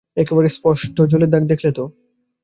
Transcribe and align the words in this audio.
একেবারে 0.17 0.49
স্পষ্ট 0.51 0.97
জলের 1.11 1.31
দাগ 1.31 1.43
দেখলে 1.51 1.69
তো? 1.77 1.83